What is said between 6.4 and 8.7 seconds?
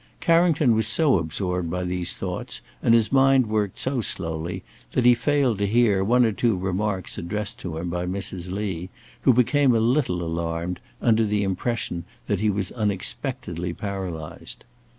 remarks addressed to him by Mrs.